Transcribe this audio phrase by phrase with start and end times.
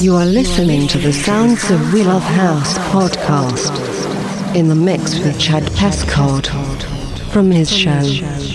[0.00, 5.40] You are listening to the Sounds of We Love House podcast in the mix with
[5.40, 6.46] Chad Pescod
[7.30, 8.02] from his show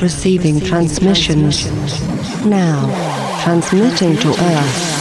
[0.02, 1.66] Receiving Transmissions.
[2.46, 2.86] Now,
[3.44, 5.01] transmitting to Earth.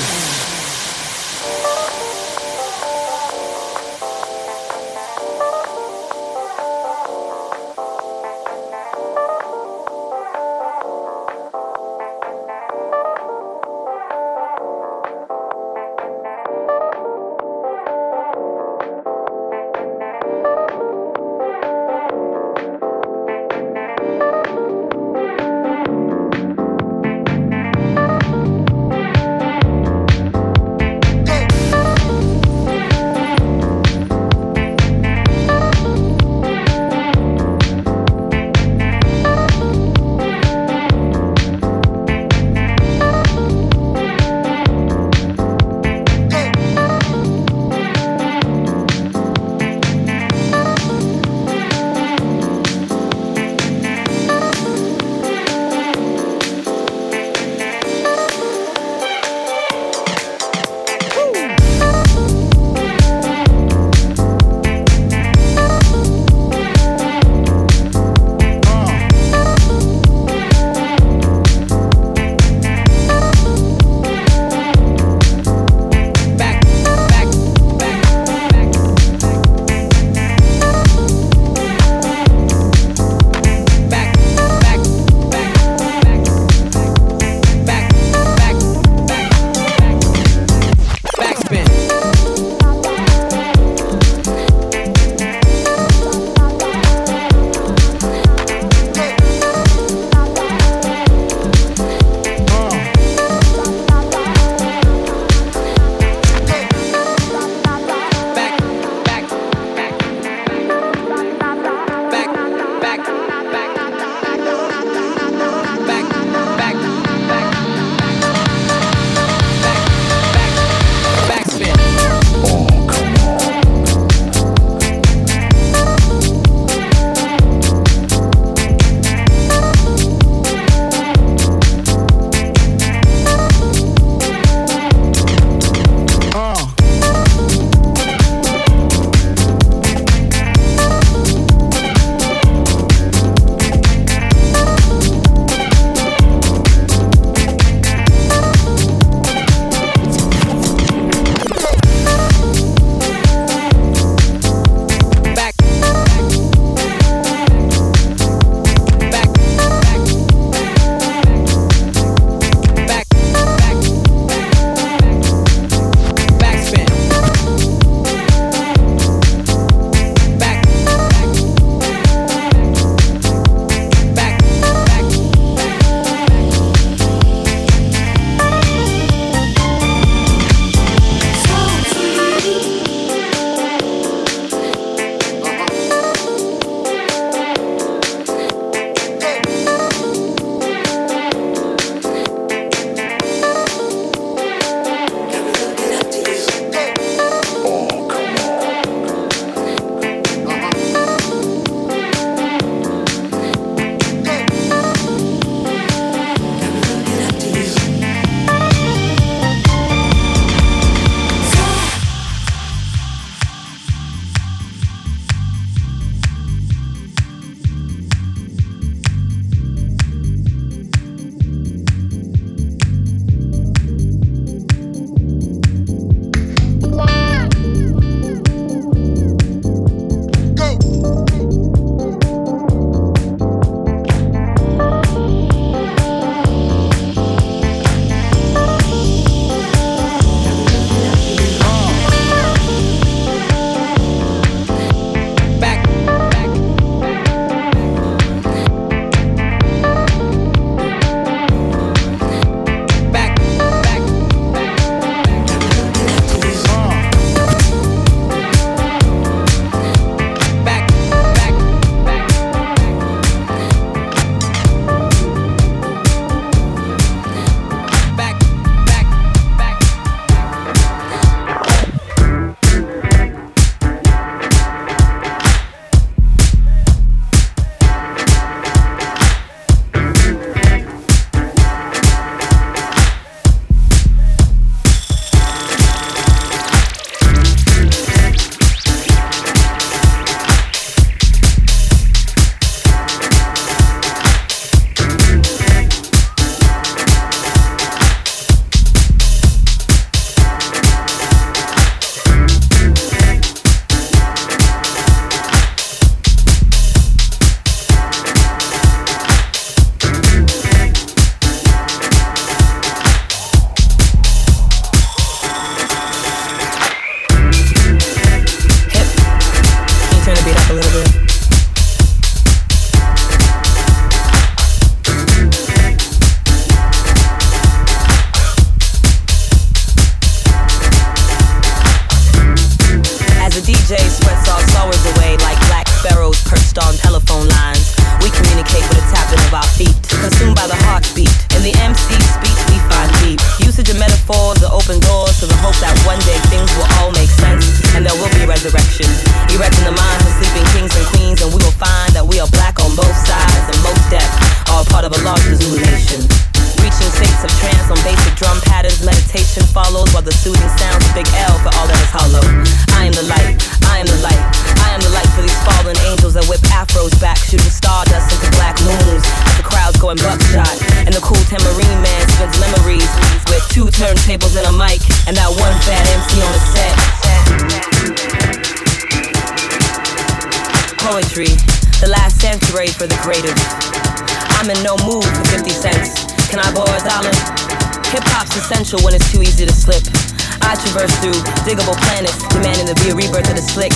[390.71, 391.35] I traverse through
[391.67, 393.91] Digable Planets, demanding to be a rebirth of the slick.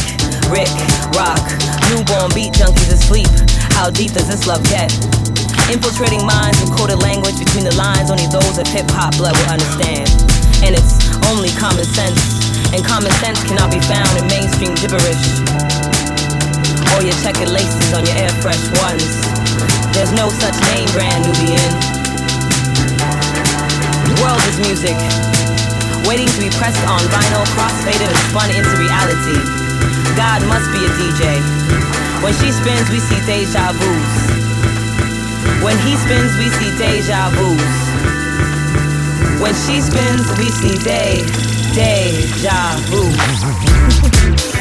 [0.51, 0.67] Rick,
[1.15, 1.39] rock,
[1.87, 3.31] newborn beat junkies asleep.
[3.79, 4.91] How deep does this love get?
[5.71, 9.55] Infiltrating minds with coded language between the lines, only those of hip hop blood will
[9.55, 10.11] understand.
[10.67, 10.99] And it's
[11.31, 12.19] only common sense,
[12.75, 15.23] and common sense cannot be found in mainstream gibberish.
[16.91, 19.07] Or your checkered laces on your air fresh ones.
[19.95, 21.71] There's no such name brand Nubian.
[24.11, 24.99] The world is music,
[26.07, 29.39] waiting to be pressed on vinyl, crossfaded and spun into reality.
[30.17, 31.41] God must be a DJ.
[32.23, 34.13] When she spins, we see deja vus.
[35.65, 37.85] When he spins, we see deja vus.
[39.41, 41.25] When she spins, we see day,
[41.75, 44.51] deja vu.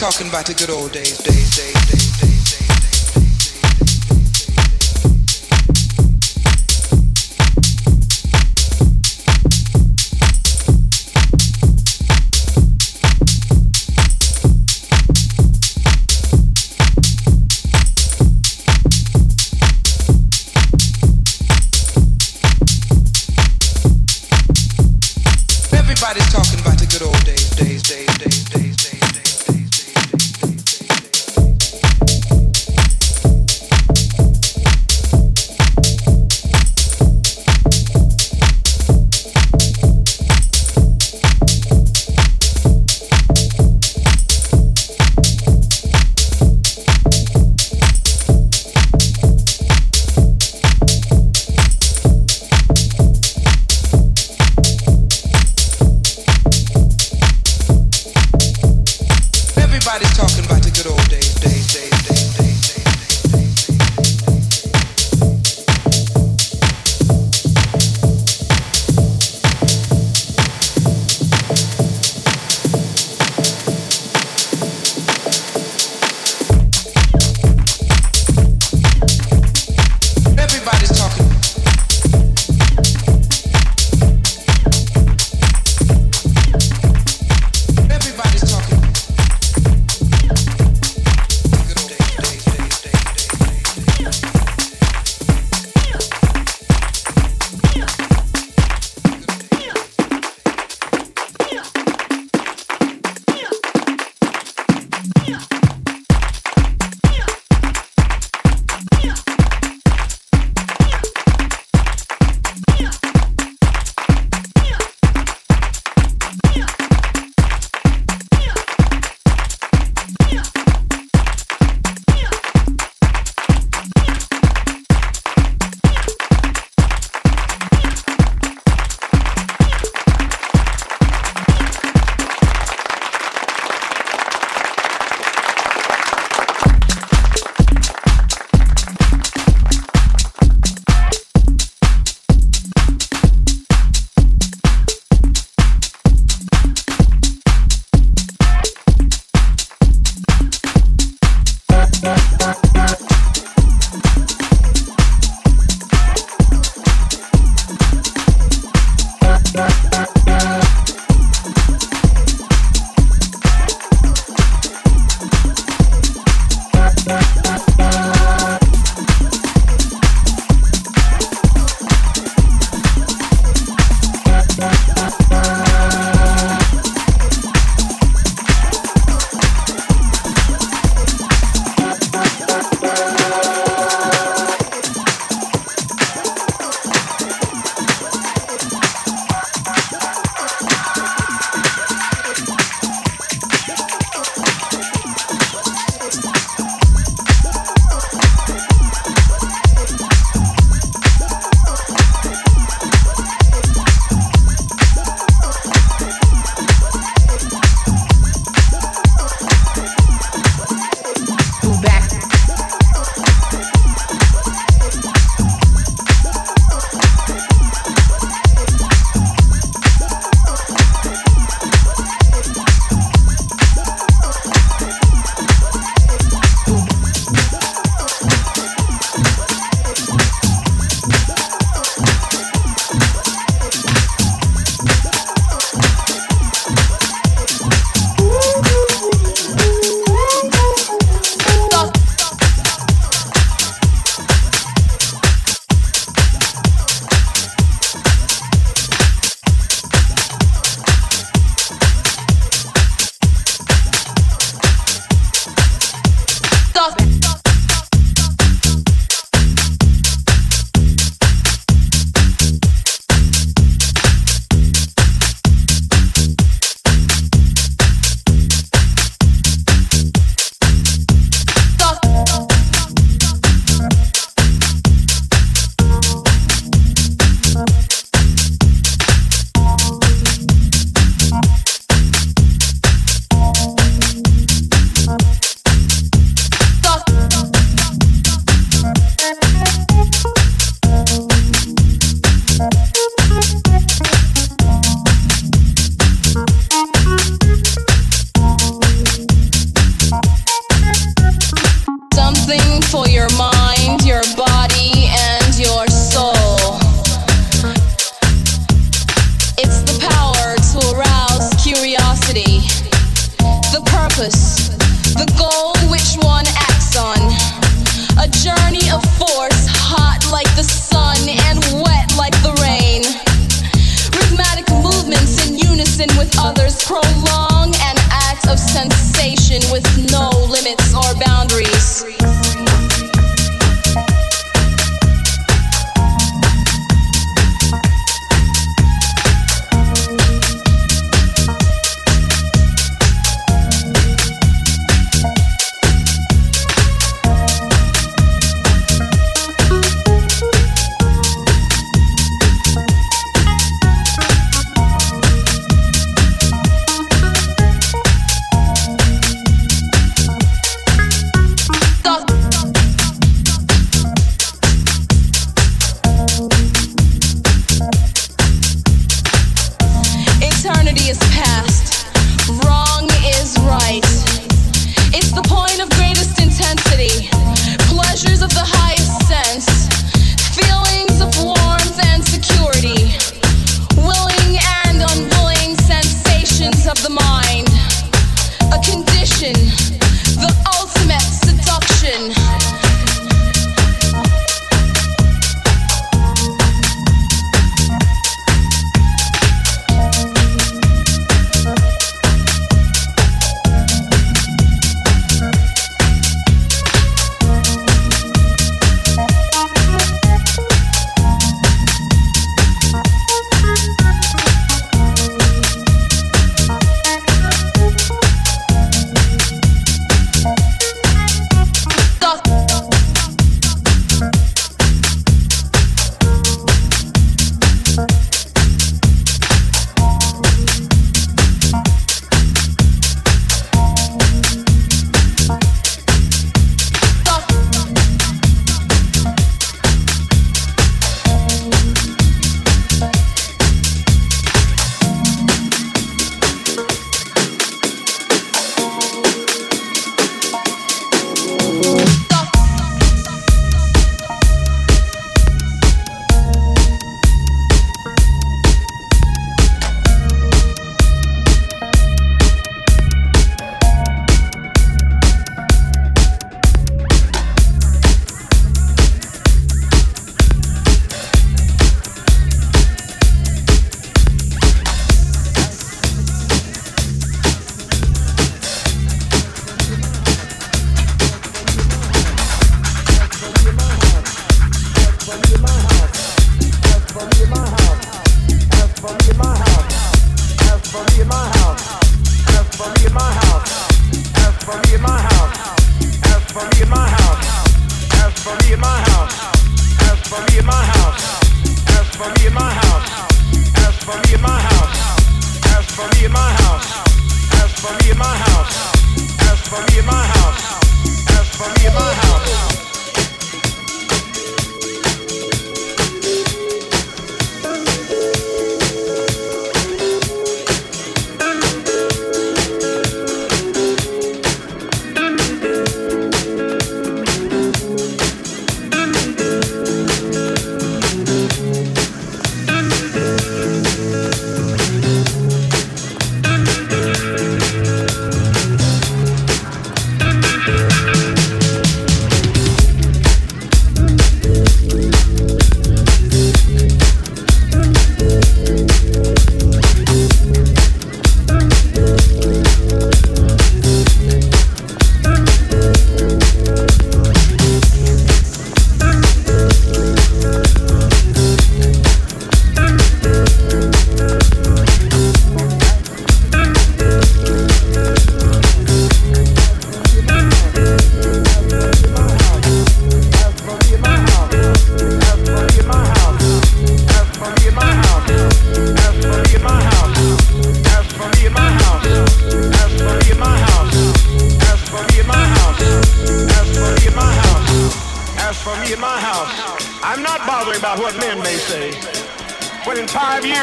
[0.00, 1.69] talking about the good old days, days, days,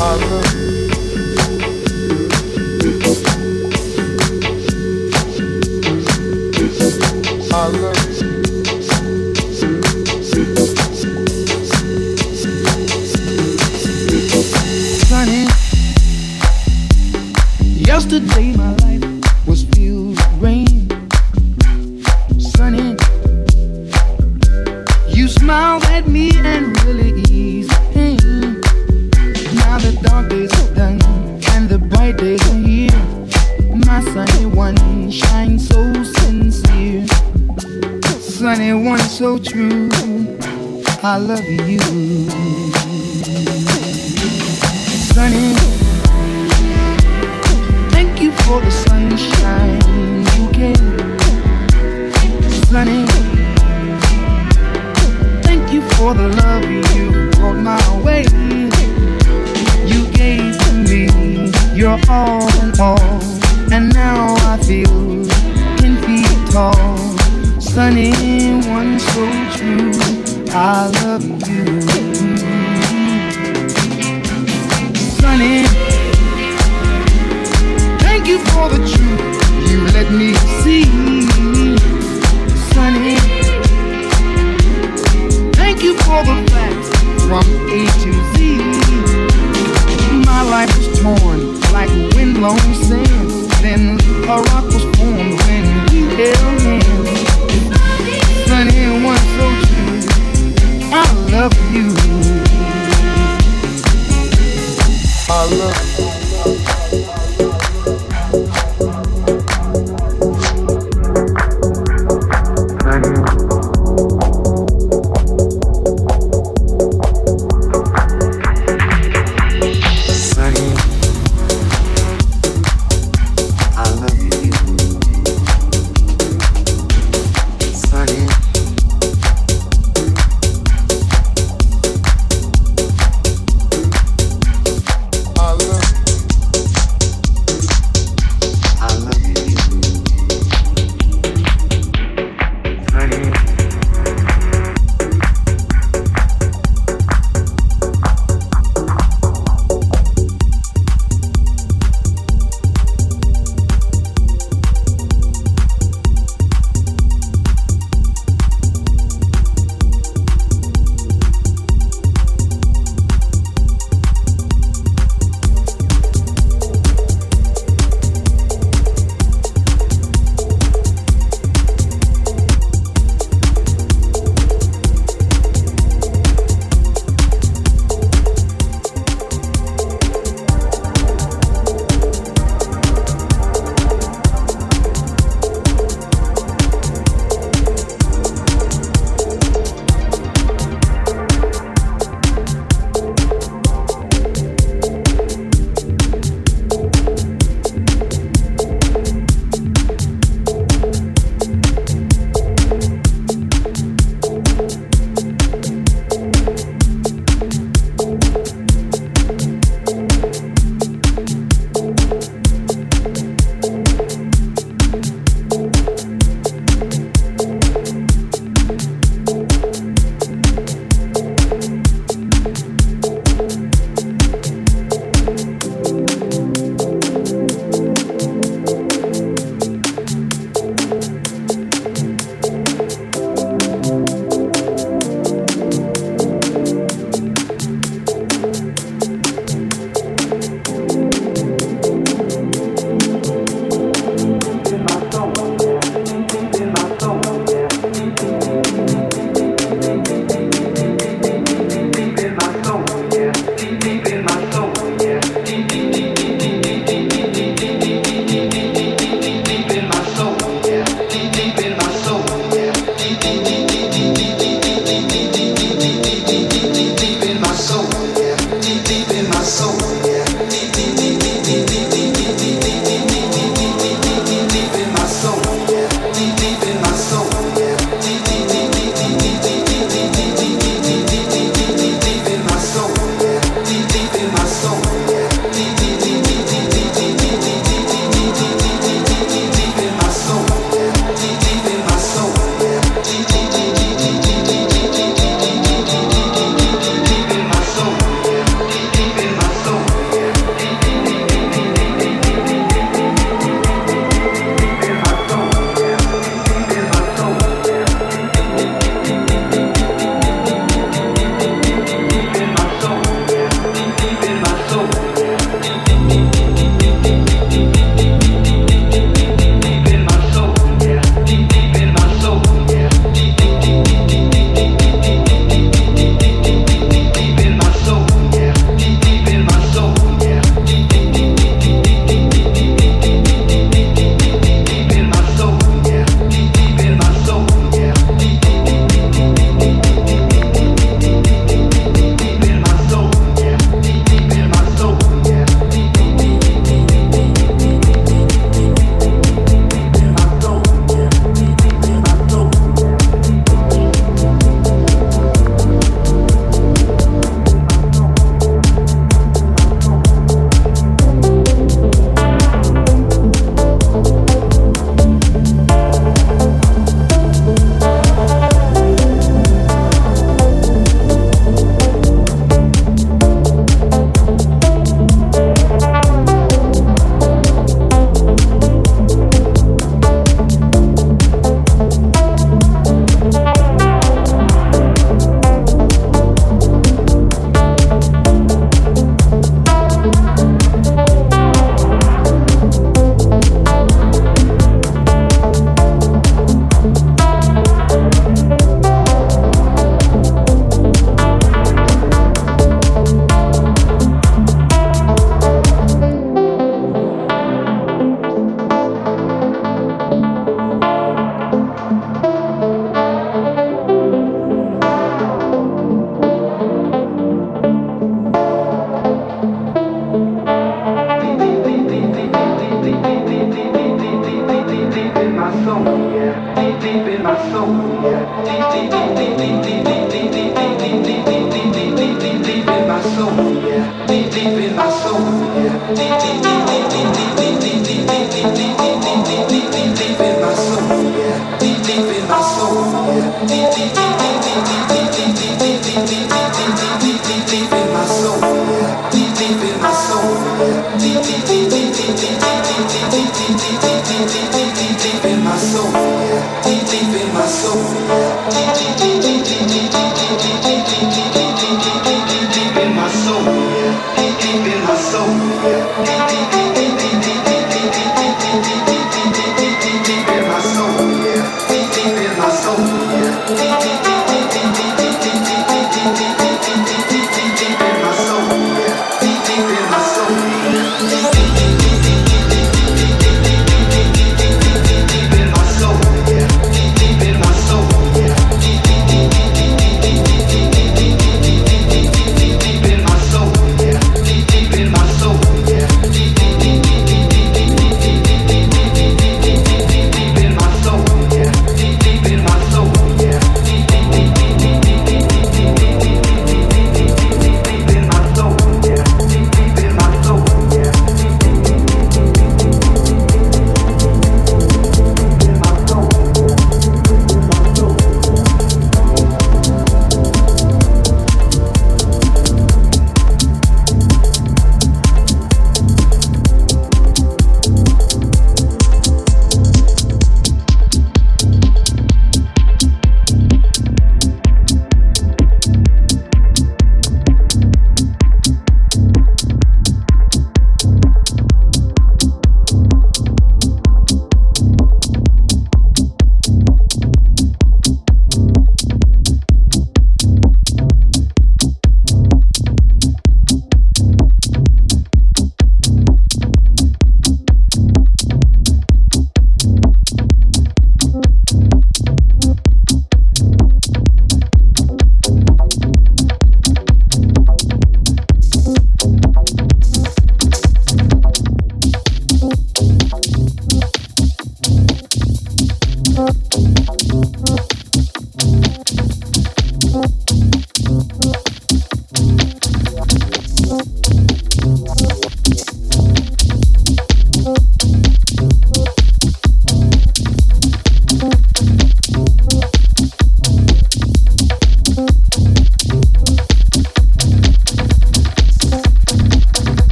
[0.00, 0.16] I
[7.70, 7.87] love.